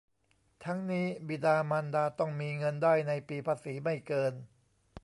[0.65, 4.33] ทั้งนี้บิดามารดาต้องมีเงินได้ในปีภาษีไม่เกิน